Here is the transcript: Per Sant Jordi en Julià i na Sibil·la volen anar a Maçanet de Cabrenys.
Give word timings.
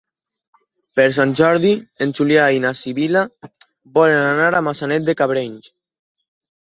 Per 0.99 1.05
Sant 1.17 1.33
Jordi 1.39 1.73
en 2.05 2.15
Julià 2.19 2.47
i 2.55 2.63
na 2.65 2.71
Sibil·la 2.79 3.25
volen 3.99 4.21
anar 4.33 4.49
a 4.63 4.67
Maçanet 4.71 5.07
de 5.11 5.17
Cabrenys. 5.21 5.71